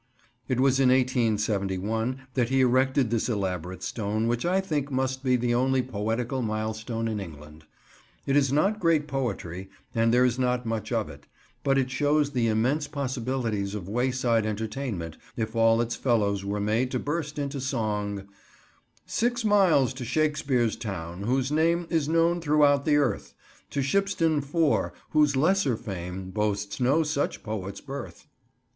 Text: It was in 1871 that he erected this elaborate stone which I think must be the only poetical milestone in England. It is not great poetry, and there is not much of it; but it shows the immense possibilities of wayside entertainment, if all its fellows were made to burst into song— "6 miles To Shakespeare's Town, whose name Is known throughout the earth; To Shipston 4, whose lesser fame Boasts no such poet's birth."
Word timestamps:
It 0.47 0.59
was 0.59 0.79
in 0.79 0.89
1871 0.89 2.21
that 2.33 2.49
he 2.49 2.61
erected 2.61 3.11
this 3.11 3.29
elaborate 3.29 3.83
stone 3.83 4.25
which 4.25 4.47
I 4.47 4.59
think 4.59 4.89
must 4.89 5.23
be 5.23 5.35
the 5.35 5.53
only 5.53 5.83
poetical 5.83 6.41
milestone 6.41 7.07
in 7.07 7.19
England. 7.19 7.65
It 8.25 8.35
is 8.35 8.51
not 8.51 8.79
great 8.79 9.07
poetry, 9.07 9.69
and 9.93 10.11
there 10.11 10.25
is 10.25 10.39
not 10.39 10.65
much 10.65 10.91
of 10.91 11.07
it; 11.07 11.27
but 11.63 11.77
it 11.77 11.91
shows 11.91 12.31
the 12.31 12.47
immense 12.47 12.87
possibilities 12.87 13.75
of 13.75 13.87
wayside 13.87 14.43
entertainment, 14.43 15.17
if 15.37 15.55
all 15.55 15.81
its 15.81 15.95
fellows 15.95 16.43
were 16.43 16.59
made 16.59 16.89
to 16.89 16.97
burst 16.99 17.37
into 17.37 17.61
song— 17.61 18.27
"6 19.05 19.45
miles 19.45 19.93
To 19.93 20.03
Shakespeare's 20.03 20.75
Town, 20.77 21.21
whose 21.25 21.51
name 21.51 21.85
Is 21.91 22.09
known 22.09 22.41
throughout 22.41 22.85
the 22.85 22.95
earth; 22.95 23.35
To 23.69 23.81
Shipston 23.83 24.41
4, 24.43 24.93
whose 25.11 25.35
lesser 25.35 25.77
fame 25.77 26.31
Boasts 26.31 26.79
no 26.79 27.03
such 27.03 27.43
poet's 27.43 27.81
birth." 27.81 28.25